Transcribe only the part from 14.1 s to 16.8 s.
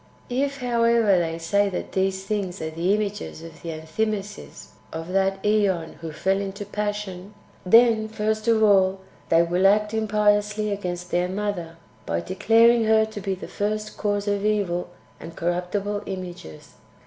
of evil and corruptible images.